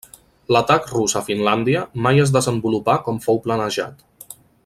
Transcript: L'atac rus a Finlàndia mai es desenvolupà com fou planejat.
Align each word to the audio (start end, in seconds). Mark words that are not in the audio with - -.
L'atac 0.55 0.87
rus 0.93 1.13
a 1.19 1.21
Finlàndia 1.27 1.83
mai 2.07 2.23
es 2.23 2.33
desenvolupà 2.39 2.97
com 3.11 3.21
fou 3.27 3.41
planejat. 3.45 4.05